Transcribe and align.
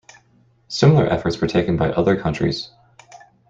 Similar 0.67 1.05
efforts 1.13 1.39
were 1.39 1.45
taken 1.47 1.77
by 1.77 1.91
other 1.91 2.19
countries. 2.19 2.71